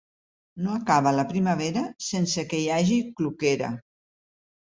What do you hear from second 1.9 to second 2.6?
sense